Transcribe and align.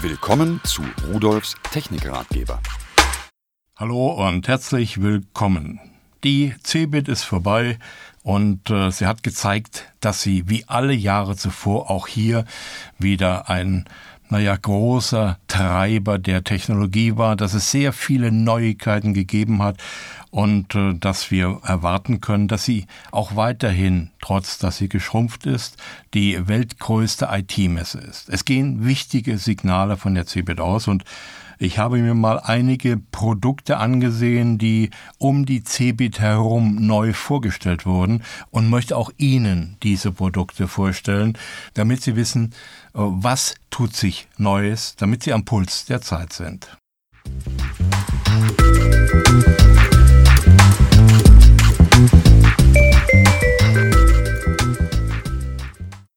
Willkommen 0.00 0.60
zu 0.62 0.82
Rudolfs 1.12 1.56
Technikratgeber. 1.72 2.60
Hallo 3.74 4.28
und 4.28 4.46
herzlich 4.46 5.02
willkommen. 5.02 5.80
Die 6.22 6.54
CeBIT 6.62 7.08
ist 7.08 7.24
vorbei 7.24 7.80
und 8.22 8.70
äh, 8.70 8.92
sie 8.92 9.06
hat 9.06 9.24
gezeigt, 9.24 9.92
dass 9.98 10.22
sie 10.22 10.48
wie 10.48 10.64
alle 10.68 10.92
Jahre 10.92 11.34
zuvor 11.34 11.90
auch 11.90 12.06
hier 12.06 12.44
wieder 13.00 13.50
ein 13.50 13.86
naja, 14.30 14.56
großer 14.56 15.38
Treiber 15.48 16.18
der 16.18 16.44
Technologie 16.44 17.16
war, 17.16 17.36
dass 17.36 17.54
es 17.54 17.70
sehr 17.70 17.92
viele 17.92 18.30
Neuigkeiten 18.30 19.14
gegeben 19.14 19.62
hat 19.62 19.78
und 20.30 20.74
äh, 20.74 20.94
dass 20.94 21.30
wir 21.30 21.60
erwarten 21.64 22.20
können, 22.20 22.48
dass 22.48 22.64
sie 22.64 22.86
auch 23.10 23.36
weiterhin, 23.36 24.10
trotz 24.20 24.58
dass 24.58 24.76
sie 24.76 24.88
geschrumpft 24.88 25.46
ist, 25.46 25.76
die 26.14 26.46
weltgrößte 26.46 27.28
IT-Messe 27.30 27.98
ist. 27.98 28.28
Es 28.28 28.44
gehen 28.44 28.84
wichtige 28.84 29.38
Signale 29.38 29.96
von 29.96 30.14
der 30.14 30.26
CeBIT 30.26 30.60
aus 30.60 30.88
und 30.88 31.04
ich 31.58 31.78
habe 31.78 31.98
mir 31.98 32.14
mal 32.14 32.38
einige 32.38 32.96
Produkte 32.96 33.78
angesehen, 33.78 34.58
die 34.58 34.90
um 35.18 35.44
die 35.44 35.64
CeBIT 35.64 36.20
herum 36.20 36.76
neu 36.86 37.12
vorgestellt 37.12 37.84
wurden 37.84 38.22
und 38.50 38.70
möchte 38.70 38.96
auch 38.96 39.10
Ihnen 39.16 39.76
diese 39.82 40.12
Produkte 40.12 40.68
vorstellen, 40.68 41.36
damit 41.74 42.02
Sie 42.02 42.16
wissen, 42.16 42.54
äh, 42.94 42.98
was 42.98 43.56
tut 43.70 43.94
sich 43.94 44.28
Neues, 44.36 44.94
damit 44.96 45.24
Sie 45.24 45.32
am 45.32 45.44
Puls 45.44 45.84
der 45.86 46.00
Zeit 46.00 46.32
sind. 46.32 46.76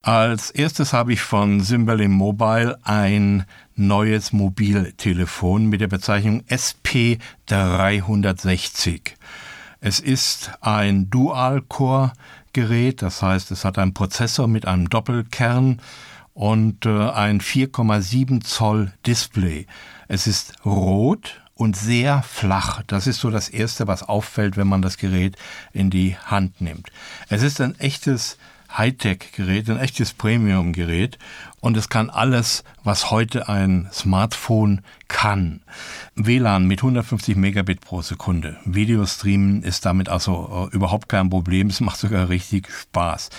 Als 0.04 0.50
erstes 0.50 0.94
habe 0.94 1.14
ich 1.14 1.22
von 1.22 1.62
Simbel 1.62 2.08
Mobile 2.08 2.80
ein 2.84 3.46
neues 3.76 4.34
Mobiltelefon 4.34 5.68
mit 5.68 5.80
der 5.80 5.90
Bezeichnung 5.90 6.42
SP360. 6.50 9.12
Es 9.80 10.00
ist 10.00 10.54
ein 10.60 11.12
Dual-Core-Gerät, 11.12 13.04
das 13.04 13.22
heißt, 13.22 13.52
es 13.52 13.64
hat 13.64 13.78
einen 13.78 13.94
Prozessor 13.94 14.48
mit 14.48 14.66
einem 14.66 14.90
Doppelkern 14.90 15.80
und 16.34 16.88
äh, 16.88 17.10
ein 17.12 17.40
4,7 17.40 18.44
Zoll 18.44 18.92
Display. 19.06 19.68
Es 20.08 20.26
ist 20.26 20.66
rot 20.66 21.44
und 21.54 21.78
sehr 21.78 22.24
flach. 22.24 22.82
Das 22.88 23.06
ist 23.06 23.20
so 23.20 23.30
das 23.30 23.50
Erste, 23.50 23.86
was 23.86 24.02
auffällt, 24.02 24.58
wenn 24.58 24.68
man 24.68 24.82
das 24.82 24.98
Gerät 24.98 25.36
in 25.74 25.92
die 25.92 26.18
Hand 26.18 26.60
nimmt. 26.60 26.90
Es 27.30 27.44
ist 27.44 27.62
ein 27.62 27.80
echtes 27.80 28.40
Hightech-Gerät, 28.78 29.70
ein 29.70 29.80
echtes 29.80 30.14
Premium-Gerät 30.14 31.18
und 31.60 31.78
es 31.78 31.90
kann 31.90 32.10
alles, 32.10 32.64
was 32.84 33.12
heute 33.12 33.50
ein 33.50 33.90
Smartphone 33.92 34.82
kann. 35.08 35.62
WLAN 36.16 36.66
mit 36.66 36.80
150 36.80 37.36
Megabit 37.36 37.82
pro 37.82 38.02
Sekunde. 38.02 38.58
Videostreamen 38.66 39.64
ist 39.64 39.86
damit 39.86 40.10
also 40.10 40.70
äh, 40.72 40.76
überhaupt 40.76 41.10
kein 41.10 41.30
Problem. 41.30 41.68
Es 41.68 41.82
macht 41.82 42.00
sogar 42.00 42.30
richtig 42.30 42.70
Spaß. 42.72 43.30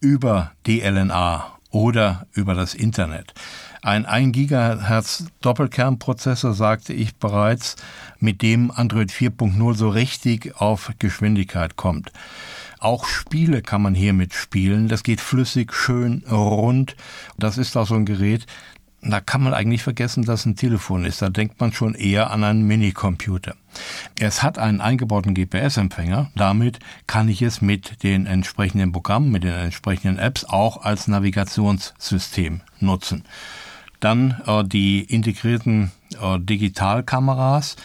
Über 0.00 0.52
DLNA 0.66 1.58
oder 1.72 2.26
über 2.32 2.54
das 2.54 2.74
Internet. 2.74 3.34
Ein 3.82 4.06
1 4.06 4.32
Gigahertz 4.32 5.24
Doppelkernprozessor, 5.40 6.52
sagte 6.54 6.92
ich 6.92 7.16
bereits, 7.16 7.74
mit 8.20 8.42
dem 8.42 8.70
Android 8.70 9.10
4.0 9.10 9.74
so 9.74 9.88
richtig 9.88 10.54
auf 10.60 10.92
Geschwindigkeit 11.00 11.74
kommt. 11.74 12.12
Auch 12.78 13.06
Spiele 13.06 13.62
kann 13.62 13.82
man 13.82 13.94
hiermit 13.94 14.34
spielen. 14.34 14.88
Das 14.88 15.02
geht 15.02 15.20
flüssig, 15.20 15.72
schön, 15.72 16.24
rund. 16.30 16.94
Das 17.38 17.58
ist 17.58 17.76
auch 17.76 17.86
so 17.86 17.94
ein 17.94 18.06
Gerät, 18.06 18.46
da 19.02 19.20
kann 19.20 19.42
man 19.42 19.52
eigentlich 19.52 19.82
vergessen, 19.82 20.24
dass 20.24 20.46
ein 20.46 20.54
Telefon 20.54 21.04
ist. 21.04 21.20
Da 21.20 21.28
denkt 21.28 21.60
man 21.60 21.72
schon 21.72 21.94
eher 21.94 22.30
an 22.30 22.44
einen 22.44 22.62
Minicomputer. 22.62 23.56
Es 24.18 24.44
hat 24.44 24.58
einen 24.58 24.80
eingebauten 24.80 25.34
GPS-Empfänger. 25.34 26.30
Damit 26.36 26.78
kann 27.08 27.28
ich 27.28 27.42
es 27.42 27.60
mit 27.60 28.04
den 28.04 28.26
entsprechenden 28.26 28.92
Programmen, 28.92 29.32
mit 29.32 29.42
den 29.42 29.54
entsprechenden 29.54 30.18
Apps 30.18 30.44
auch 30.44 30.84
als 30.84 31.08
Navigationssystem 31.08 32.60
nutzen. 32.78 33.24
Dann 33.98 34.40
äh, 34.46 34.62
die 34.64 35.02
integrierten 35.02 35.90
äh, 36.20 36.38
Digitalkameras. 36.38 37.76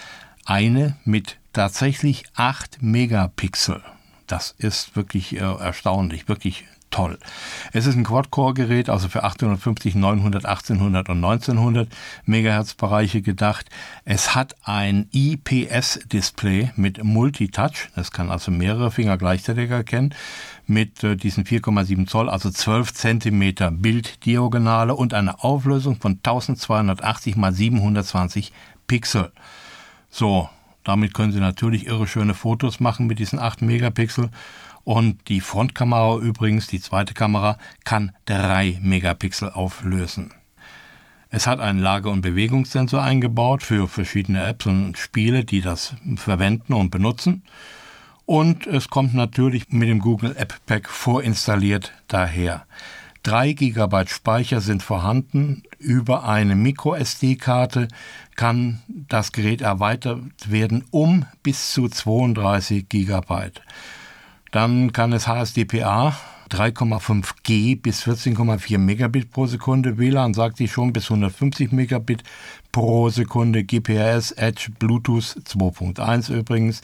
Eine 0.45 0.95
mit 1.03 1.38
tatsächlich 1.51 2.25
8 2.35 2.81
Megapixel. 2.81 3.81
Das 4.27 4.53
ist 4.57 4.95
wirklich 4.95 5.35
äh, 5.35 5.39
erstaunlich, 5.39 6.27
wirklich 6.27 6.66
toll. 6.97 7.19
Es 7.73 7.85
ist 7.85 7.95
ein 7.95 8.03
Quad-Core-Gerät, 8.03 8.89
also 8.89 9.07
für 9.07 9.23
850, 9.23 9.93
900, 9.93 10.45
1800 10.45 11.09
und 11.09 11.23
1900 11.23 11.87
Megahertz 12.25 12.73
Bereiche 12.73 13.21
gedacht. 13.21 13.67
Es 14.03 14.33
hat 14.33 14.55
ein 14.63 15.07
IPS-Display 15.11 16.71
mit 16.75 17.03
Multitouch. 17.03 17.89
Das 17.95 18.11
kann 18.11 18.31
also 18.31 18.49
mehrere 18.49 18.89
Finger 18.89 19.17
gleichzeitig 19.17 19.69
erkennen. 19.69 20.15
Mit 20.65 21.03
äh, 21.03 21.15
diesen 21.15 21.43
4,7 21.43 22.07
Zoll, 22.07 22.29
also 22.29 22.49
12 22.49 22.91
Zentimeter 22.95 23.69
Bilddiagonale 23.69 24.95
und 24.95 25.13
eine 25.13 25.43
Auflösung 25.43 25.97
von 25.97 26.13
1280 26.13 27.35
mal 27.35 27.53
720 27.53 28.51
Pixel. 28.87 29.31
So, 30.09 30.49
damit 30.83 31.13
können 31.13 31.31
Sie 31.31 31.39
natürlich 31.39 31.85
irre 31.85 32.07
schöne 32.07 32.33
Fotos 32.33 32.79
machen 32.79 33.05
mit 33.05 33.19
diesen 33.19 33.37
8 33.37 33.61
Megapixel. 33.61 34.29
Und 34.87 35.27
die 35.27 35.41
Frontkamera 35.41 36.17
übrigens, 36.19 36.67
die 36.67 36.79
zweite 36.79 37.13
Kamera, 37.13 37.57
kann 37.83 38.13
3 38.23 38.79
Megapixel 38.81 39.49
auflösen. 39.49 40.33
Es 41.29 41.45
hat 41.45 41.59
einen 41.59 41.79
Lage- 41.79 42.07
und 42.07 42.21
Bewegungssensor 42.21 43.03
eingebaut 43.03 43.63
für 43.63 43.89
verschiedene 43.89 44.45
Apps 44.45 44.65
und 44.65 44.97
Spiele, 44.97 45.43
die 45.43 45.59
das 45.59 45.93
verwenden 46.15 46.71
und 46.71 46.89
benutzen. 46.89 47.43
Und 48.25 48.65
es 48.65 48.87
kommt 48.87 49.13
natürlich 49.13 49.67
mit 49.71 49.89
dem 49.89 49.99
Google 49.99 50.33
App 50.37 50.55
Pack 50.65 50.87
vorinstalliert 50.87 51.91
daher. 52.07 52.65
3 53.23 53.51
GB 53.51 54.07
Speicher 54.07 54.61
sind 54.61 54.83
vorhanden. 54.83 55.63
Über 55.79 56.23
eine 56.23 56.55
MicroSD-Karte 56.55 57.89
kann 58.37 58.79
das 58.87 59.33
Gerät 59.33 59.59
erweitert 59.59 60.49
werden 60.49 60.85
um 60.91 61.25
bis 61.43 61.73
zu 61.73 61.89
32 61.89 62.87
GB. 62.87 63.51
Dann 64.51 64.93
kann 64.93 65.13
es 65.13 65.27
HSDPA 65.27 66.15
3,5G 66.49 67.81
bis 67.81 68.03
14,4 68.03 68.77
Megabit 68.77 69.31
pro 69.31 69.47
Sekunde. 69.47 69.97
WLAN 69.97 70.33
sagt 70.33 70.59
ich 70.61 70.71
schon 70.71 70.93
bis 70.93 71.09
150 71.09 71.71
Megabit 71.71 72.23
pro 72.71 73.09
Sekunde. 73.09 73.63
GPRS, 73.63 74.31
Edge, 74.31 74.69
Bluetooth 74.79 75.35
2.1 75.45 76.31
übrigens, 76.31 76.81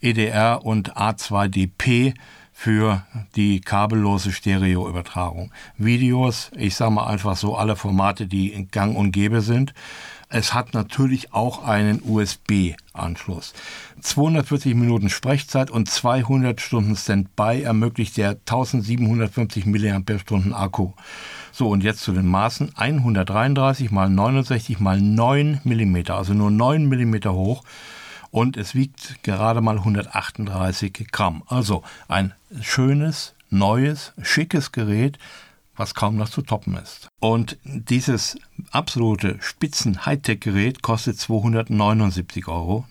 EDR 0.00 0.64
und 0.64 0.96
A2DP 0.96 2.14
für 2.52 3.02
die 3.36 3.60
kabellose 3.60 4.32
Stereoübertragung. 4.32 5.50
Videos, 5.78 6.50
ich 6.56 6.76
sage 6.76 6.92
mal 6.92 7.06
einfach 7.06 7.36
so 7.36 7.56
alle 7.56 7.74
Formate, 7.74 8.26
die 8.26 8.52
in 8.52 8.68
Gang 8.68 8.96
und 8.96 9.12
Gäbe 9.12 9.40
sind. 9.40 9.72
Es 10.32 10.54
hat 10.54 10.74
natürlich 10.74 11.32
auch 11.34 11.64
einen 11.64 12.02
USB-Anschluss. 12.04 13.52
240 14.00 14.76
Minuten 14.76 15.10
Sprechzeit 15.10 15.72
und 15.72 15.90
200 15.90 16.60
Stunden 16.60 16.94
Standby 16.94 17.62
ermöglicht 17.62 18.16
der 18.16 18.30
1750 18.30 19.66
mAh 19.66 20.56
Akku. 20.56 20.92
So, 21.50 21.68
und 21.68 21.82
jetzt 21.82 22.02
zu 22.02 22.12
den 22.12 22.28
Maßen. 22.28 22.70
133 22.76 23.90
mal 23.90 24.08
69 24.08 24.78
mal 24.78 25.00
9 25.00 25.62
mm, 25.64 25.96
also 26.12 26.32
nur 26.32 26.52
9 26.52 26.86
mm 26.86 27.28
hoch 27.30 27.64
und 28.30 28.56
es 28.56 28.76
wiegt 28.76 29.24
gerade 29.24 29.60
mal 29.60 29.78
138 29.78 31.08
Gramm. 31.10 31.42
Also 31.48 31.82
ein 32.06 32.34
schönes, 32.60 33.34
neues, 33.50 34.12
schickes 34.22 34.70
Gerät, 34.70 35.18
was 35.80 35.94
kaum 35.94 36.16
noch 36.16 36.28
zu 36.28 36.42
toppen 36.42 36.76
ist. 36.76 37.08
Und 37.20 37.56
dieses 37.64 38.38
absolute 38.70 39.38
Spitzen-Hightech-Gerät 39.40 40.82
kostet 40.82 41.16
279,90 41.16 42.48
Euro. 42.48 42.84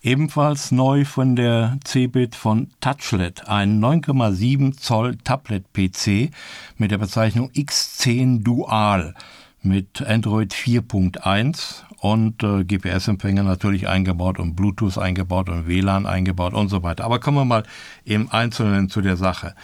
Ebenfalls 0.00 0.70
neu 0.70 1.04
von 1.04 1.34
der 1.34 1.78
Cebit 1.84 2.36
von 2.36 2.70
Touchlet, 2.80 3.48
ein 3.48 3.82
9,7 3.82 4.76
Zoll 4.76 5.16
Tablet-PC 5.16 6.30
mit 6.76 6.92
der 6.92 6.98
Bezeichnung 6.98 7.50
X10 7.50 8.44
Dual 8.44 9.14
mit 9.64 10.02
Android 10.02 10.52
4.1 10.52 11.82
und 11.98 12.42
äh, 12.42 12.64
GPS-Empfänger 12.64 13.42
natürlich 13.42 13.88
eingebaut 13.88 14.38
und 14.38 14.54
Bluetooth 14.54 14.98
eingebaut 14.98 15.48
und 15.48 15.66
WLAN 15.66 16.04
eingebaut 16.06 16.52
und 16.52 16.68
so 16.68 16.82
weiter. 16.82 17.04
Aber 17.04 17.18
kommen 17.18 17.38
wir 17.38 17.46
mal 17.46 17.64
im 18.04 18.30
Einzelnen 18.30 18.90
zu 18.90 19.00
der 19.00 19.16
Sache. 19.16 19.54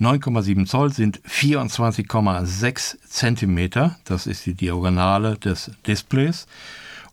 9,7 0.00 0.64
Zoll 0.64 0.92
sind 0.92 1.20
24,6 1.28 2.96
Zentimeter, 3.06 3.96
das 4.04 4.26
ist 4.26 4.46
die 4.46 4.54
Diagonale 4.54 5.36
des 5.36 5.72
Displays 5.86 6.46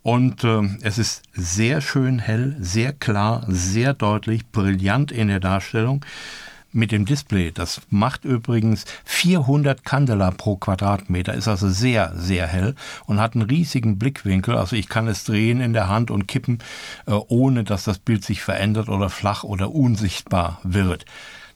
Und 0.02 0.46
äh, 0.46 0.62
es 0.84 0.98
ist 0.98 1.24
sehr 1.34 1.82
schön 1.82 2.18
hell, 2.18 2.56
sehr 2.62 2.94
klar, 2.94 3.44
sehr 3.50 3.94
deutlich, 3.94 4.48
brillant 4.52 5.12
in 5.12 5.28
der 5.28 5.42
Darstellung 5.42 6.06
mit 6.72 6.92
dem 6.92 7.06
Display. 7.06 7.52
Das 7.52 7.82
macht 7.90 8.26
übrigens 8.26 8.86
400 9.06 9.84
Candela 9.84 10.32
pro 10.32 10.58
Quadratmeter, 10.58 11.34
ist 11.34 11.48
also 11.48 11.70
sehr, 11.70 12.14
sehr 12.16 12.48
hell 12.48 12.76
und 13.06 13.20
hat 13.20 13.36
einen 13.36 13.50
riesigen 13.50 13.98
Blickwinkel. 13.98 14.56
Also 14.56 14.76
ich 14.76 14.90
kann 14.90 15.08
es 15.08 15.24
drehen 15.24 15.62
in 15.62 15.74
der 15.74 15.88
Hand 15.88 16.12
und 16.12 16.28
kippen, 16.28 16.60
äh, 17.06 17.12
ohne 17.12 17.64
dass 17.64 17.84
das 17.84 18.00
Bild 18.00 18.24
sich 18.24 18.42
verändert 18.42 18.90
oder 18.90 19.10
flach 19.10 19.44
oder 19.44 19.72
unsichtbar 19.74 20.60
wird. 20.64 21.06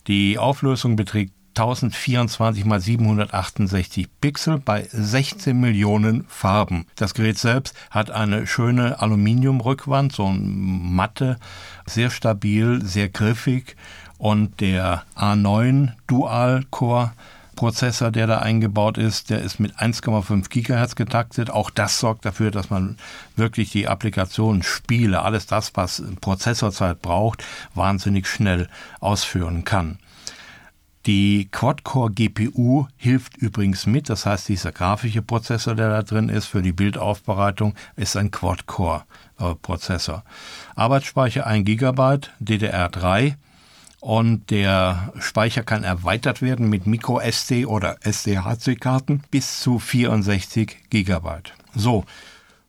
Die 0.08 0.38
Auflösung 0.38 0.96
beträgt 0.96 1.34
1024 1.56 2.64
mal 2.64 2.80
768 2.80 4.08
Pixel 4.22 4.58
bei 4.58 4.88
16 4.90 5.60
Millionen 5.60 6.24
Farben. 6.28 6.86
Das 6.96 7.14
Gerät 7.14 7.38
selbst 7.38 7.76
hat 7.90 8.10
eine 8.10 8.48
schöne 8.48 9.02
Aluminiumrückwand, 9.02 10.14
so 10.14 10.30
matte, 10.32 11.38
sehr 11.86 12.10
stabil, 12.10 12.82
sehr 12.84 13.10
griffig 13.10 13.76
und 14.22 14.62
der 14.62 15.04
A9 15.16 15.94
Dual 16.06 16.64
Core 16.70 17.12
Prozessor, 17.56 18.12
der 18.12 18.28
da 18.28 18.38
eingebaut 18.38 19.00
ist, 19.00 19.32
der 19.32 19.42
ist 19.42 19.60
mit 19.60 19.78
1,5 19.80 20.48
Gigahertz 20.48 20.94
getaktet. 20.94 21.50
Auch 21.50 21.72
das 21.72 22.00
sorgt 22.00 22.24
dafür, 22.24 22.52
dass 22.52 22.70
man 22.70 22.98
wirklich 23.36 23.72
die 23.72 23.88
Applikationen, 23.88 24.62
Spiele, 24.62 25.24
alles 25.24 25.48
das, 25.48 25.76
was 25.76 26.04
Prozessorzeit 26.22 27.02
braucht, 27.02 27.44
wahnsinnig 27.74 28.28
schnell 28.28 28.70
ausführen 29.00 29.64
kann. 29.64 29.98
Die 31.08 31.48
Quad-Core 31.52 32.12
GPU 32.12 32.86
hilft 32.98 33.38
übrigens 33.38 33.88
mit, 33.88 34.08
das 34.08 34.28
heißt, 34.28 34.48
dieser 34.50 34.72
grafische 34.72 35.24
Prozessor, 35.24 35.74
der 35.74 35.90
da 35.90 36.04
drin 36.04 36.30
ist 36.30 36.46
für 36.46 36.62
die 36.62 36.74
Bildaufbereitung, 36.74 37.74
ist 37.96 38.16
ein 38.16 38.30
Quad-Core 38.30 39.04
Prozessor. 39.64 40.24
Arbeitsspeicher 40.76 41.48
1 41.48 41.66
GB, 41.66 42.20
DDR3 42.40 43.34
und 44.02 44.50
der 44.50 45.14
Speicher 45.20 45.64
kann 45.64 45.84
erweitert 45.84 46.42
werden 46.42 46.70
mit 46.70 46.88
MicroSD 46.88 47.66
oder 47.66 47.98
SDHC-Karten 48.02 49.22
bis 49.32 49.62
zu 49.62 49.80
64 49.80 50.90
Gigabyte. 50.90 51.54
So, 51.76 52.04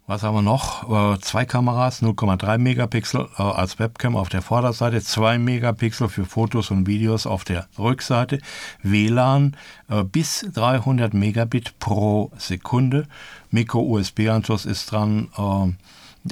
was 0.06 0.22
haben 0.22 0.34
wir 0.34 0.42
noch? 0.42 1.14
Äh, 1.14 1.20
zwei 1.20 1.46
Kameras, 1.46 2.02
0,3 2.02 2.58
Megapixel 2.58 3.28
äh, 3.38 3.42
als 3.42 3.78
Webcam 3.78 4.14
auf 4.14 4.28
der 4.28 4.42
Vorderseite, 4.42 5.00
2 5.00 5.38
Megapixel 5.38 6.08
für 6.08 6.26
Fotos 6.26 6.70
und 6.70 6.86
Videos 6.86 7.26
auf 7.26 7.44
der 7.44 7.66
Rückseite, 7.78 8.38
WLAN 8.82 9.56
äh, 9.88 10.04
bis 10.04 10.46
300 10.52 11.14
Megabit 11.14 11.78
pro 11.78 12.30
Sekunde, 12.36 13.08
Micro-USB-Anschluss 13.52 14.66
ist 14.66 14.92
dran, 14.92 15.28
äh, 15.38 15.72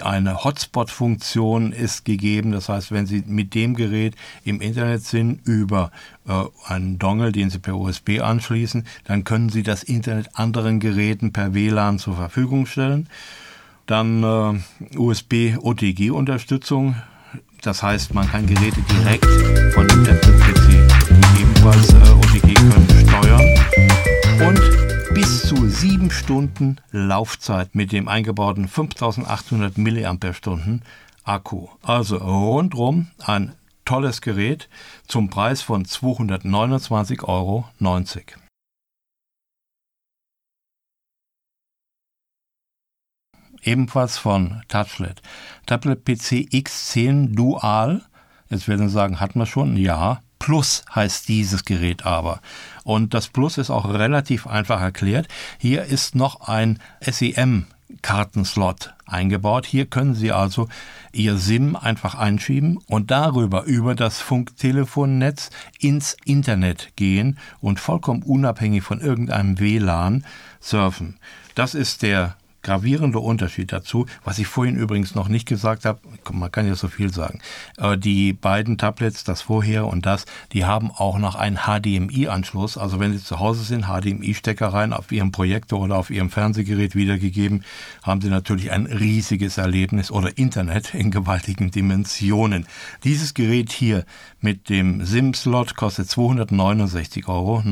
eine 0.02 0.44
Hotspot-Funktion 0.44 1.72
ist 1.72 2.04
gegeben. 2.04 2.52
Das 2.52 2.68
heißt, 2.68 2.92
wenn 2.92 3.06
Sie 3.06 3.24
mit 3.26 3.54
dem 3.54 3.74
Gerät 3.74 4.14
im 4.44 4.60
Internet 4.60 5.02
sind 5.02 5.46
über 5.46 5.90
äh, 6.28 6.44
einen 6.66 6.98
Dongle, 6.98 7.32
den 7.32 7.50
Sie 7.50 7.58
per 7.58 7.76
USB 7.76 8.20
anschließen, 8.20 8.86
dann 9.04 9.24
können 9.24 9.48
Sie 9.48 9.62
das 9.62 9.82
Internet 9.82 10.30
anderen 10.34 10.78
Geräten 10.80 11.32
per 11.32 11.54
WLAN 11.54 11.98
zur 11.98 12.14
Verfügung 12.16 12.66
stellen. 12.66 13.08
Dann 13.86 14.22
äh, 14.22 14.96
USB-OTG-Unterstützung. 14.96 16.94
Das 17.62 17.82
heißt, 17.82 18.14
man 18.14 18.30
kann 18.30 18.46
Geräte 18.46 18.80
direkt 18.82 19.26
von 19.74 19.86
dem 19.88 20.04
Tablet-PC 20.04 20.70
ebenfalls 21.40 21.92
äh, 21.92 22.10
OTG 22.12 22.54
können 22.54 22.86
steuern. 23.06 23.44
Und 24.48 24.99
bis 25.14 25.42
zu 25.42 25.68
sieben 25.68 26.10
Stunden 26.10 26.76
Laufzeit 26.92 27.74
mit 27.74 27.90
dem 27.92 28.06
eingebauten 28.06 28.68
5800 28.68 29.76
mAh 29.76 30.80
Akku. 31.24 31.68
Also 31.82 32.16
rundrum 32.16 33.08
ein 33.18 33.54
tolles 33.84 34.20
Gerät 34.20 34.68
zum 35.06 35.28
Preis 35.28 35.62
von 35.62 35.84
229,90 35.84 37.24
Euro. 37.24 37.68
Ebenfalls 43.62 44.16
von 44.16 44.62
Touchlet. 44.68 45.20
Tablet 45.66 46.04
PC 46.04 46.48
X10 46.52 47.34
Dual. 47.34 48.02
Jetzt 48.48 48.68
werden 48.68 48.88
Sie 48.88 48.94
sagen, 48.94 49.20
hat 49.20 49.36
man 49.36 49.46
schon? 49.46 49.76
Ja. 49.76 50.22
Plus 50.40 50.84
heißt 50.92 51.28
dieses 51.28 51.64
Gerät 51.64 52.04
aber. 52.04 52.40
Und 52.82 53.14
das 53.14 53.28
Plus 53.28 53.58
ist 53.58 53.70
auch 53.70 53.88
relativ 53.88 54.48
einfach 54.48 54.80
erklärt. 54.80 55.28
Hier 55.58 55.84
ist 55.84 56.16
noch 56.16 56.48
ein 56.48 56.80
SEM 57.00 57.66
Kartenslot 58.02 58.94
eingebaut. 59.06 59.66
Hier 59.66 59.86
können 59.86 60.14
Sie 60.14 60.32
also 60.32 60.68
Ihr 61.12 61.36
SIM 61.36 61.76
einfach 61.76 62.14
einschieben 62.14 62.78
und 62.86 63.10
darüber 63.10 63.64
über 63.64 63.94
das 63.94 64.20
Funktelefonnetz 64.20 65.50
ins 65.78 66.16
Internet 66.24 66.92
gehen 66.96 67.38
und 67.60 67.78
vollkommen 67.78 68.22
unabhängig 68.22 68.82
von 68.82 69.00
irgendeinem 69.00 69.58
WLAN 69.58 70.24
surfen. 70.60 71.18
Das 71.54 71.74
ist 71.74 72.02
der 72.02 72.36
gravierender 72.62 73.22
Unterschied 73.22 73.72
dazu, 73.72 74.06
was 74.24 74.38
ich 74.38 74.46
vorhin 74.46 74.76
übrigens 74.76 75.14
noch 75.14 75.28
nicht 75.28 75.46
gesagt 75.46 75.84
habe, 75.84 76.00
man 76.32 76.50
kann 76.50 76.66
ja 76.66 76.74
so 76.74 76.88
viel 76.88 77.12
sagen. 77.12 77.40
Äh, 77.78 77.98
die 77.98 78.32
beiden 78.32 78.78
Tablets, 78.78 79.24
das 79.24 79.42
vorher 79.42 79.86
und 79.86 80.06
das, 80.06 80.26
die 80.52 80.64
haben 80.64 80.90
auch 80.90 81.18
noch 81.18 81.34
einen 81.34 81.58
HDMI-Anschluss. 81.66 82.78
Also 82.78 83.00
wenn 83.00 83.12
Sie 83.12 83.22
zu 83.22 83.38
Hause 83.40 83.64
sind, 83.64 83.86
HDMI-Stecker 83.86 84.68
rein 84.68 84.92
auf 84.92 85.12
Ihrem 85.12 85.32
Projektor 85.32 85.80
oder 85.80 85.96
auf 85.96 86.10
Ihrem 86.10 86.30
Fernsehgerät 86.30 86.94
wiedergegeben, 86.94 87.64
haben 88.02 88.20
Sie 88.20 88.28
natürlich 88.28 88.70
ein 88.70 88.86
riesiges 88.86 89.58
Erlebnis 89.58 90.10
oder 90.10 90.36
Internet 90.36 90.94
in 90.94 91.10
gewaltigen 91.10 91.70
Dimensionen. 91.70 92.66
Dieses 93.04 93.34
Gerät 93.34 93.72
hier 93.72 94.04
mit 94.40 94.68
dem 94.68 95.04
SIM-Slot 95.04 95.76
kostet 95.76 96.08
269,90 96.08 97.28
Euro. 97.28 97.62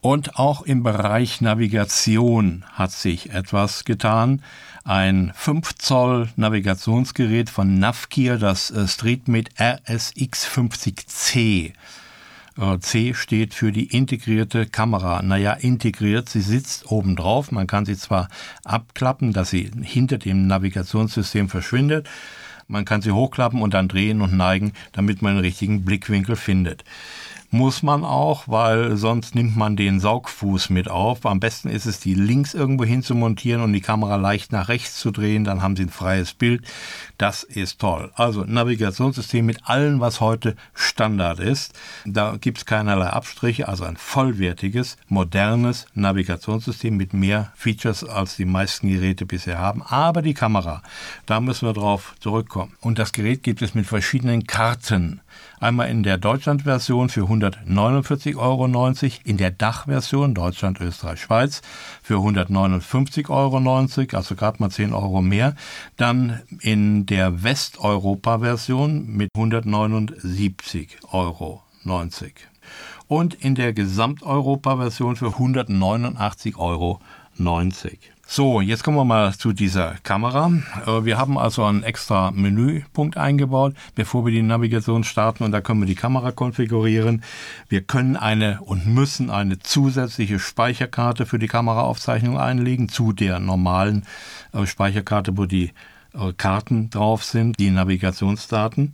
Und 0.00 0.36
auch 0.36 0.62
im 0.62 0.82
Bereich 0.82 1.40
Navigation 1.40 2.64
hat 2.72 2.92
sich 2.92 3.30
etwas 3.30 3.84
getan. 3.84 4.42
Ein 4.84 5.32
5 5.34 5.74
Zoll 5.76 6.28
Navigationsgerät 6.36 7.50
von 7.50 7.78
Navgear, 7.78 8.38
das 8.38 8.70
äh, 8.70 8.88
StreetMate 8.88 9.52
RSX50C. 9.58 11.72
Äh, 12.58 12.78
C 12.80 13.14
steht 13.14 13.54
für 13.54 13.70
die 13.70 13.94
integrierte 13.94 14.66
Kamera. 14.66 15.22
Naja, 15.22 15.52
integriert, 15.52 16.28
sie 16.28 16.40
sitzt 16.40 16.90
oben 16.90 17.14
drauf. 17.14 17.52
Man 17.52 17.66
kann 17.66 17.84
sie 17.84 17.96
zwar 17.96 18.28
abklappen, 18.64 19.32
dass 19.32 19.50
sie 19.50 19.70
hinter 19.82 20.18
dem 20.18 20.46
Navigationssystem 20.46 21.48
verschwindet. 21.48 22.08
Man 22.68 22.84
kann 22.84 23.02
sie 23.02 23.12
hochklappen 23.12 23.62
und 23.62 23.74
dann 23.74 23.88
drehen 23.88 24.20
und 24.20 24.36
neigen, 24.36 24.72
damit 24.92 25.22
man 25.22 25.34
den 25.34 25.44
richtigen 25.44 25.84
Blickwinkel 25.84 26.36
findet 26.36 26.84
muss 27.50 27.82
man 27.82 28.04
auch, 28.04 28.44
weil 28.46 28.96
sonst 28.96 29.34
nimmt 29.34 29.56
man 29.56 29.76
den 29.76 30.00
Saugfuß 30.00 30.70
mit 30.70 30.90
auf. 30.90 31.24
Am 31.24 31.40
besten 31.40 31.68
ist 31.68 31.86
es, 31.86 31.98
die 31.98 32.14
links 32.14 32.52
irgendwo 32.52 32.84
hin 32.84 33.02
zu 33.02 33.14
montieren 33.14 33.62
und 33.62 33.72
die 33.72 33.80
Kamera 33.80 34.16
leicht 34.16 34.52
nach 34.52 34.68
rechts 34.68 34.98
zu 34.98 35.10
drehen, 35.10 35.44
dann 35.44 35.62
haben 35.62 35.74
Sie 35.74 35.84
ein 35.84 35.88
freies 35.88 36.34
Bild. 36.34 36.62
Das 37.16 37.42
ist 37.42 37.80
toll. 37.80 38.10
Also 38.14 38.44
Navigationssystem 38.44 39.46
mit 39.46 39.66
allem, 39.68 40.00
was 40.00 40.20
heute 40.20 40.56
Standard 40.74 41.40
ist. 41.40 41.72
Da 42.04 42.36
gibt 42.38 42.58
es 42.58 42.66
keinerlei 42.66 43.06
Abstriche, 43.06 43.68
also 43.68 43.84
ein 43.84 43.96
vollwertiges, 43.96 44.98
modernes 45.08 45.86
Navigationssystem 45.94 46.96
mit 46.96 47.14
mehr 47.14 47.52
Features, 47.56 48.04
als 48.04 48.36
die 48.36 48.44
meisten 48.44 48.88
Geräte 48.88 49.24
bisher 49.24 49.58
haben. 49.58 49.82
Aber 49.82 50.20
die 50.20 50.34
Kamera, 50.34 50.82
da 51.24 51.40
müssen 51.40 51.66
wir 51.66 51.72
drauf 51.72 52.14
zurückkommen. 52.20 52.74
Und 52.80 52.98
das 52.98 53.12
Gerät 53.12 53.42
gibt 53.42 53.62
es 53.62 53.74
mit 53.74 53.86
verschiedenen 53.86 54.46
Karten. 54.46 55.20
Einmal 55.60 55.88
in 55.90 56.02
der 56.02 56.18
Deutschland-Version 56.18 57.08
für 57.08 57.22
149,90 57.22 58.36
Euro, 58.36 58.66
in 59.24 59.36
der 59.36 59.50
Dach-Version 59.50 60.34
Deutschland, 60.34 60.80
Österreich, 60.80 61.20
Schweiz 61.20 61.62
für 62.02 62.18
159,90 62.18 63.28
Euro, 63.30 63.56
also 64.16 64.34
gerade 64.36 64.58
mal 64.60 64.70
10 64.70 64.92
Euro 64.92 65.20
mehr. 65.20 65.54
Dann 65.96 66.40
in 66.60 67.06
der 67.06 67.42
Westeuropa-Version 67.42 69.08
mit 69.08 69.30
179,90 69.36 70.88
Euro. 71.12 71.62
Und 73.08 73.34
in 73.34 73.54
der 73.54 73.72
Gesamteuropa-Version 73.72 75.16
für 75.16 75.28
189,90 75.28 76.56
Euro. 76.56 77.00
So, 78.30 78.60
jetzt 78.60 78.84
kommen 78.84 78.98
wir 78.98 79.06
mal 79.06 79.32
zu 79.32 79.54
dieser 79.54 79.94
Kamera. 80.02 80.52
Äh, 80.86 81.06
wir 81.06 81.16
haben 81.16 81.38
also 81.38 81.64
einen 81.64 81.82
extra 81.82 82.30
Menüpunkt 82.30 83.16
eingebaut, 83.16 83.74
bevor 83.94 84.26
wir 84.26 84.32
die 84.32 84.42
Navigation 84.42 85.02
starten 85.02 85.44
und 85.44 85.52
da 85.52 85.62
können 85.62 85.80
wir 85.80 85.86
die 85.86 85.94
Kamera 85.94 86.30
konfigurieren. 86.30 87.22
Wir 87.70 87.80
können 87.80 88.18
eine 88.18 88.60
und 88.60 88.86
müssen 88.86 89.30
eine 89.30 89.60
zusätzliche 89.60 90.38
Speicherkarte 90.38 91.24
für 91.24 91.38
die 91.38 91.46
Kameraaufzeichnung 91.46 92.38
einlegen 92.38 92.90
zu 92.90 93.14
der 93.14 93.38
normalen 93.38 94.04
äh, 94.52 94.66
Speicherkarte, 94.66 95.38
wo 95.38 95.46
die 95.46 95.72
äh, 96.12 96.34
Karten 96.36 96.90
drauf 96.90 97.24
sind, 97.24 97.58
die 97.58 97.70
Navigationsdaten. 97.70 98.92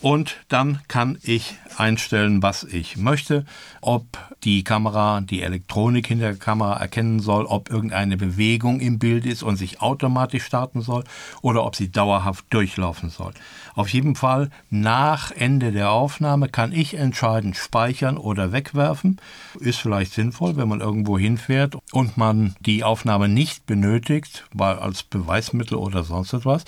Und 0.00 0.36
dann 0.46 0.78
kann 0.86 1.18
ich 1.22 1.56
einstellen, 1.76 2.40
was 2.40 2.62
ich 2.62 2.96
möchte, 2.96 3.44
ob 3.80 4.04
die 4.44 4.62
Kamera, 4.62 5.20
die 5.20 5.42
Elektronik 5.42 6.06
hinter 6.06 6.26
der 6.26 6.36
Kamera 6.36 6.74
erkennen 6.74 7.18
soll, 7.18 7.46
ob 7.46 7.68
irgendeine 7.68 8.16
Bewegung 8.16 8.78
im 8.78 9.00
Bild 9.00 9.26
ist 9.26 9.42
und 9.42 9.56
sich 9.56 9.82
automatisch 9.82 10.44
starten 10.44 10.82
soll 10.82 11.02
oder 11.42 11.64
ob 11.64 11.74
sie 11.74 11.90
dauerhaft 11.90 12.44
durchlaufen 12.50 13.10
soll. 13.10 13.32
Auf 13.74 13.88
jeden 13.88 14.14
Fall 14.14 14.50
nach 14.70 15.32
Ende 15.32 15.72
der 15.72 15.90
Aufnahme 15.90 16.48
kann 16.48 16.72
ich 16.72 16.94
entscheiden, 16.94 17.54
speichern 17.54 18.18
oder 18.18 18.52
wegwerfen. 18.52 19.20
Ist 19.58 19.80
vielleicht 19.80 20.12
sinnvoll, 20.12 20.56
wenn 20.56 20.68
man 20.68 20.80
irgendwo 20.80 21.18
hinfährt 21.18 21.76
und 21.90 22.16
man 22.16 22.54
die 22.60 22.84
Aufnahme 22.84 23.28
nicht 23.28 23.66
benötigt, 23.66 24.44
weil 24.52 24.78
als 24.78 25.02
Beweismittel 25.02 25.76
oder 25.76 26.04
sonst 26.04 26.32
etwas 26.34 26.64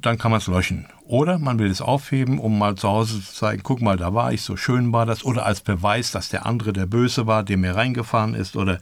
dann 0.00 0.18
kann 0.18 0.30
man 0.30 0.38
es 0.38 0.46
löschen. 0.46 0.86
Oder 1.06 1.38
man 1.38 1.58
will 1.58 1.70
es 1.70 1.82
aufheben, 1.82 2.38
um 2.38 2.58
mal 2.58 2.76
zu 2.76 2.88
Hause 2.88 3.22
zu 3.22 3.34
zeigen, 3.34 3.62
guck 3.62 3.82
mal, 3.82 3.98
da 3.98 4.14
war 4.14 4.32
ich, 4.32 4.40
so 4.40 4.56
schön 4.56 4.92
war 4.92 5.04
das. 5.04 5.24
Oder 5.24 5.44
als 5.44 5.60
Beweis, 5.60 6.12
dass 6.12 6.30
der 6.30 6.46
andere 6.46 6.72
der 6.72 6.86
Böse 6.86 7.26
war, 7.26 7.42
der 7.42 7.58
mir 7.58 7.76
reingefahren 7.76 8.34
ist 8.34 8.56
oder 8.56 8.78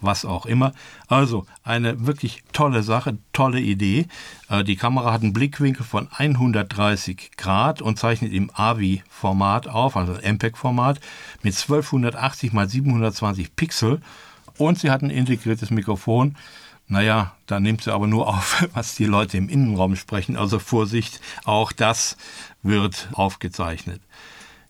was 0.00 0.24
auch 0.24 0.46
immer. 0.46 0.72
Also 1.06 1.46
eine 1.64 2.06
wirklich 2.06 2.44
tolle 2.52 2.82
Sache, 2.82 3.18
tolle 3.32 3.60
Idee. 3.60 4.06
Äh, 4.48 4.64
die 4.64 4.76
Kamera 4.76 5.12
hat 5.12 5.22
einen 5.22 5.34
Blickwinkel 5.34 5.84
von 5.84 6.08
130 6.10 7.32
Grad 7.36 7.82
und 7.82 7.98
zeichnet 7.98 8.32
im 8.32 8.50
AVI-Format 8.54 9.68
auf, 9.68 9.96
also 9.96 10.14
MPEG-Format, 10.14 11.00
mit 11.42 11.54
1280 11.54 12.54
x 12.54 12.72
720 12.72 13.54
Pixel. 13.54 14.00
Und 14.58 14.78
sie 14.78 14.90
hat 14.90 15.02
ein 15.02 15.10
integriertes 15.10 15.70
Mikrofon 15.70 16.36
naja, 16.88 17.32
da 17.46 17.60
nimmt 17.60 17.82
sie 17.82 17.92
aber 17.92 18.06
nur 18.06 18.28
auf, 18.28 18.66
was 18.74 18.94
die 18.94 19.04
Leute 19.04 19.36
im 19.36 19.48
Innenraum 19.48 19.96
sprechen. 19.96 20.36
Also 20.36 20.58
Vorsicht, 20.58 21.20
auch 21.44 21.72
das 21.72 22.16
wird 22.62 23.08
aufgezeichnet. 23.12 24.00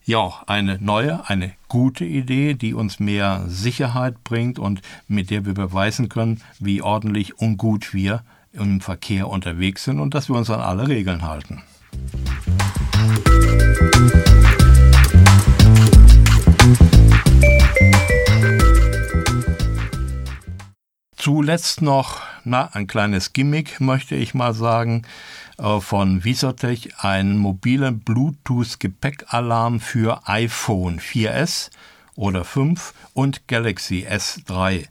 Ja, 0.05 0.41
eine 0.47 0.77
neue, 0.79 1.27
eine 1.29 1.53
gute 1.67 2.05
Idee, 2.05 2.53
die 2.53 2.73
uns 2.73 2.99
mehr 2.99 3.43
Sicherheit 3.47 4.23
bringt 4.23 4.57
und 4.57 4.81
mit 5.07 5.29
der 5.29 5.45
wir 5.45 5.53
beweisen 5.53 6.07
können, 6.07 6.41
wie 6.59 6.81
ordentlich 6.81 7.39
und 7.39 7.57
gut 7.57 7.93
wir 7.93 8.23
im 8.53 8.79
Verkehr 8.79 9.27
unterwegs 9.27 9.83
sind 9.83 9.99
und 9.99 10.13
dass 10.13 10.29
wir 10.29 10.35
uns 10.37 10.49
an 10.49 10.61
alle 10.61 10.87
Regeln 10.87 11.23
halten. 11.23 11.61
Zuletzt 21.17 21.81
noch 21.81 22.21
na, 22.43 22.69
ein 22.73 22.85
kleines 22.85 23.33
Gimmick, 23.33 23.81
möchte 23.81 24.15
ich 24.15 24.35
mal 24.35 24.53
sagen, 24.53 25.01
äh, 25.57 25.79
von 25.79 26.23
Visotech, 26.23 26.89
ein 26.99 27.39
mobiler 27.39 27.91
Bluetooth-Gepäckalarm 27.91 29.79
für 29.79 30.27
iPhone 30.27 30.99
4S 30.99 31.71
oder 32.15 32.43
5 32.43 32.93
und 33.13 33.47
Galaxy 33.47 34.05
S3. 34.07 34.85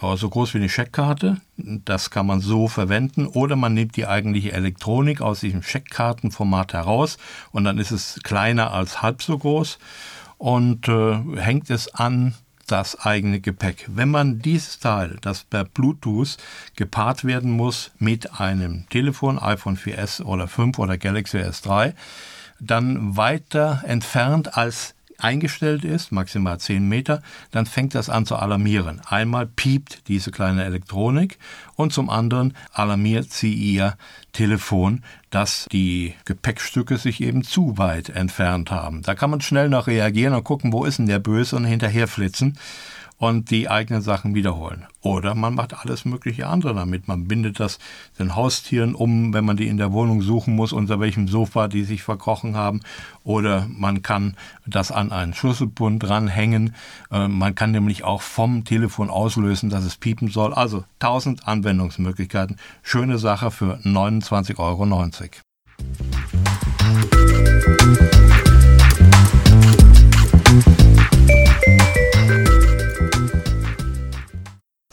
Äh, 0.00 0.16
so 0.16 0.30
groß 0.30 0.54
wie 0.54 0.58
eine 0.58 0.68
Scheckkarte, 0.68 1.40
das 1.56 2.10
kann 2.10 2.26
man 2.26 2.40
so 2.40 2.68
verwenden 2.68 3.26
oder 3.26 3.56
man 3.56 3.74
nimmt 3.74 3.96
die 3.96 4.06
eigentliche 4.06 4.52
Elektronik 4.52 5.20
aus 5.20 5.40
diesem 5.40 5.64
Scheckkartenformat 5.64 6.72
heraus 6.72 7.18
und 7.50 7.64
dann 7.64 7.78
ist 7.78 7.90
es 7.90 8.20
kleiner 8.22 8.72
als 8.72 9.02
halb 9.02 9.22
so 9.22 9.36
groß 9.36 9.80
und 10.38 10.86
äh, 10.86 11.18
hängt 11.36 11.68
es 11.68 11.92
an 11.92 12.34
das 12.68 13.00
eigene 13.00 13.40
Gepäck. 13.40 13.86
Wenn 13.88 14.10
man 14.10 14.38
dieses 14.40 14.78
Teil, 14.78 15.16
das 15.20 15.44
per 15.44 15.64
Bluetooth 15.64 16.36
gepaart 16.76 17.24
werden 17.24 17.50
muss 17.50 17.90
mit 17.98 18.40
einem 18.40 18.88
Telefon, 18.88 19.38
iPhone 19.38 19.76
4S 19.76 20.22
oder 20.22 20.46
5 20.48 20.78
oder 20.78 20.96
Galaxy 20.96 21.38
S3, 21.38 21.94
dann 22.60 23.16
weiter 23.16 23.82
entfernt 23.86 24.56
als 24.56 24.94
eingestellt 25.18 25.84
ist, 25.84 26.12
maximal 26.12 26.58
10 26.58 26.88
Meter, 26.88 27.22
dann 27.50 27.66
fängt 27.66 27.94
das 27.94 28.08
an 28.08 28.24
zu 28.24 28.36
alarmieren. 28.36 29.00
Einmal 29.06 29.46
piept 29.46 30.08
diese 30.08 30.30
kleine 30.30 30.64
Elektronik 30.64 31.38
und 31.74 31.92
zum 31.92 32.08
anderen 32.08 32.54
alarmiert 32.72 33.32
sie 33.32 33.52
ihr 33.52 33.96
Telefon, 34.32 35.02
dass 35.30 35.66
die 35.72 36.14
Gepäckstücke 36.24 36.96
sich 36.96 37.20
eben 37.20 37.42
zu 37.42 37.78
weit 37.78 38.08
entfernt 38.08 38.70
haben. 38.70 39.02
Da 39.02 39.14
kann 39.14 39.30
man 39.30 39.40
schnell 39.40 39.68
noch 39.68 39.88
reagieren 39.88 40.34
und 40.34 40.44
gucken, 40.44 40.72
wo 40.72 40.84
ist 40.84 40.98
denn 40.98 41.06
der 41.06 41.18
Böse 41.18 41.56
und 41.56 41.64
hinterher 41.64 42.08
flitzen 42.08 42.56
und 43.18 43.50
die 43.50 43.68
eigenen 43.68 44.00
Sachen 44.00 44.34
wiederholen. 44.34 44.86
Oder 45.00 45.34
man 45.34 45.54
macht 45.54 45.74
alles 45.78 46.04
mögliche 46.04 46.46
andere 46.46 46.74
damit. 46.74 47.08
Man 47.08 47.26
bindet 47.26 47.60
das 47.60 47.78
den 48.18 48.36
Haustieren 48.36 48.94
um, 48.94 49.34
wenn 49.34 49.44
man 49.44 49.56
die 49.56 49.66
in 49.66 49.76
der 49.76 49.92
Wohnung 49.92 50.22
suchen 50.22 50.54
muss, 50.54 50.72
unter 50.72 51.00
welchem 51.00 51.26
Sofa 51.26 51.68
die 51.68 51.82
sich 51.82 52.02
verkrochen 52.02 52.56
haben. 52.56 52.80
Oder 53.24 53.66
man 53.68 54.02
kann 54.02 54.36
das 54.66 54.92
an 54.92 55.10
einen 55.10 55.34
Schlüsselbund 55.34 56.02
dranhängen. 56.02 56.74
Äh, 57.10 57.26
man 57.28 57.54
kann 57.56 57.72
nämlich 57.72 58.04
auch 58.04 58.22
vom 58.22 58.64
Telefon 58.64 59.10
auslösen, 59.10 59.68
dass 59.68 59.84
es 59.84 59.96
piepen 59.96 60.28
soll. 60.28 60.54
Also 60.54 60.84
tausend 61.00 61.46
Anwendungsmöglichkeiten. 61.48 62.56
Schöne 62.82 63.18
Sache 63.18 63.50
für 63.50 63.80
29,90 63.84 64.58
Euro. 64.58 64.78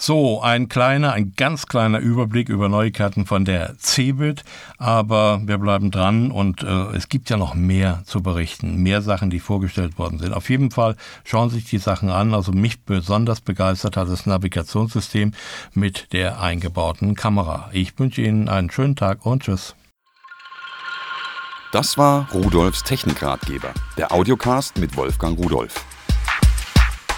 So, 0.08 0.40
ein 0.40 0.70
kleiner, 0.70 1.14
ein 1.14 1.34
ganz 1.36 1.66
kleiner 1.66 1.98
Überblick 1.98 2.48
über 2.48 2.70
Neuigkeiten 2.70 3.26
von 3.26 3.44
der 3.44 3.76
CeBIT, 3.80 4.44
aber 4.78 5.42
wir 5.48 5.58
bleiben 5.58 5.90
dran 5.90 6.30
und 6.30 6.62
äh, 6.62 6.96
es 6.96 7.10
gibt 7.10 7.32
ja 7.32 7.38
noch 7.38 7.56
mehr 7.56 8.04
zu 8.06 8.22
berichten, 8.22 8.84
mehr 8.84 9.02
Sachen, 9.02 9.32
die 9.32 9.40
vorgestellt 9.40 9.98
worden 9.98 10.20
sind. 10.20 10.32
Auf 10.32 10.52
jeden 10.52 10.70
Fall 10.70 10.96
schauen 11.24 11.50
Sie 11.50 11.56
sich 11.56 11.72
die 11.72 11.80
Sachen 11.80 12.12
an. 12.12 12.36
Also 12.36 12.52
mich 12.52 12.84
besonders 12.84 13.42
begeistert 13.42 13.98
hat 13.98 14.08
das 14.08 14.28
Navigationssystem 14.28 15.32
mit 15.74 16.14
der 16.14 16.40
eingebauten 16.40 17.16
Kamera. 17.16 17.72
Ich 17.74 17.98
wünsche 17.98 18.22
Ihnen 18.22 18.48
einen 18.48 18.70
schönen 18.70 18.96
Tag 18.96 19.26
und 19.26 19.42
tschüss. 19.42 19.74
Das 21.72 21.98
war 21.98 22.32
Rudolfs 22.32 22.84
Technikratgeber, 22.84 23.74
der 23.98 24.12
Audiocast 24.12 24.78
mit 24.78 24.96
Wolfgang 24.98 25.36
Rudolf. 25.40 25.84